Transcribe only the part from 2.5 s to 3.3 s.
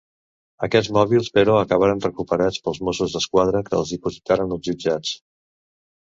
pels Mossos